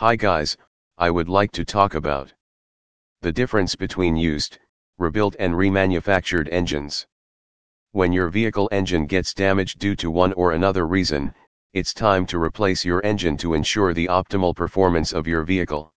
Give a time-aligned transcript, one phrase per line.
[0.00, 0.58] Hi guys,
[0.98, 2.30] I would like to talk about
[3.22, 4.58] the difference between used,
[4.98, 7.06] rebuilt and remanufactured engines.
[7.92, 11.34] When your vehicle engine gets damaged due to one or another reason,
[11.72, 15.94] it's time to replace your engine to ensure the optimal performance of your vehicle.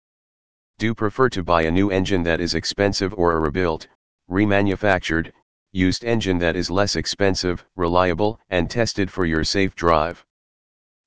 [0.79, 3.89] Do you prefer to buy a new engine that is expensive or a rebuilt,
[4.31, 5.33] remanufactured,
[5.73, 10.25] used engine that is less expensive, reliable, and tested for your safe drive?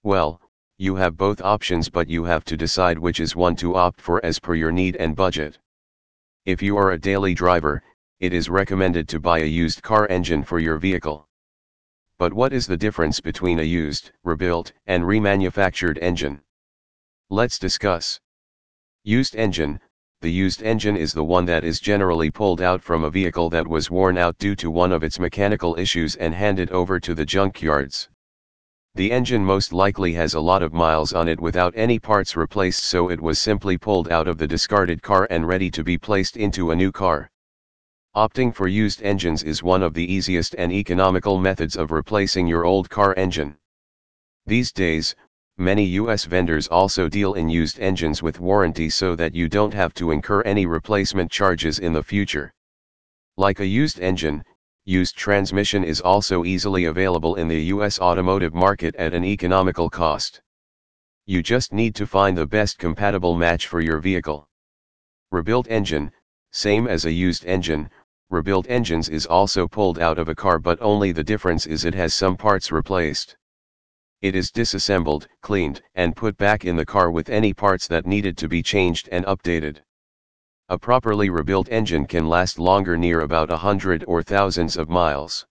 [0.04, 0.41] Well,
[0.82, 4.20] you have both options but you have to decide which is one to opt for
[4.26, 5.60] as per your need and budget.
[6.46, 7.84] If you are a daily driver,
[8.20, 11.28] it is recommended to buy a used car engine for your vehicle.
[12.18, 16.42] But what is the difference between a used, rebuilt, and remanufactured engine?
[17.30, 18.20] Let's discuss.
[19.04, 19.80] Used engine,
[20.22, 23.68] the used engine is the one that is generally pulled out from a vehicle that
[23.68, 27.26] was worn out due to one of its mechanical issues and handed over to the
[27.26, 28.08] junkyards.
[28.96, 32.84] The engine most likely has a lot of miles on it without any parts replaced
[32.84, 36.36] so it was simply pulled out of the discarded car and ready to be placed
[36.36, 37.32] into a new car.
[38.18, 42.66] Opting for used engines is one of the easiest and economical methods of replacing your
[42.66, 43.56] old car engine.
[44.46, 45.16] These days,
[45.58, 49.94] many US vendors also deal in used engines with warranty so that you don't have
[49.94, 52.54] to incur any replacement charges in the future.
[53.38, 54.44] Like a used engine,
[54.86, 60.42] used transmission is also easily available in the US automotive market at an economical cost.
[61.26, 64.50] You just need to find the best compatible match for your vehicle.
[65.32, 66.12] Rebuilt engine,
[66.52, 67.90] same as a used engine,
[68.32, 71.94] rebuilt engines is also pulled out of a car but only the difference is it
[71.94, 73.38] has some parts replaced.
[74.22, 78.38] It is disassembled, cleaned, and put back in the car with any parts that needed
[78.40, 79.78] to be changed and updated.
[80.72, 85.46] A properly rebuilt engine can last longer near about a hundred or thousands of miles.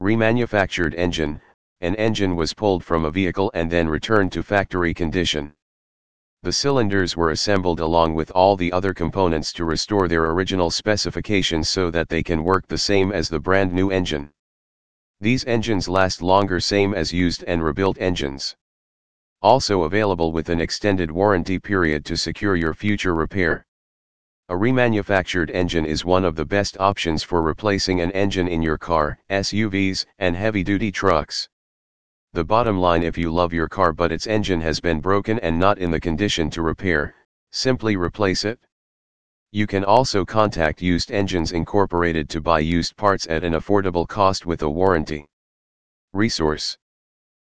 [0.00, 1.42] Remanufactured engine,
[1.82, 5.52] an engine was pulled from a vehicle and then returned to factory condition.
[6.42, 11.68] The cylinders were assembled along with all the other components to restore their original specifications
[11.68, 14.30] so that they can work the same as the brand new engine.
[15.20, 18.56] These engines last longer same as used and rebuilt engines.
[19.42, 23.66] Also available with an extended warranty period to secure your future repair.
[24.50, 28.78] A remanufactured engine is one of the best options for replacing an engine in your
[28.78, 31.48] car, SUVs, and heavy-duty trucks.
[32.32, 35.56] The bottom line if you love your car but its engine has been broken and
[35.56, 37.14] not in the condition to repair,
[37.52, 38.58] simply replace it.
[39.52, 44.46] You can also contact Used Engines Incorporated to buy used parts at an affordable cost
[44.46, 45.26] with a warranty.
[46.12, 46.76] Resource